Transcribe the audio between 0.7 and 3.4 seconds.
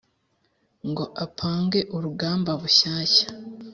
ngo apange urugamba bushyashya,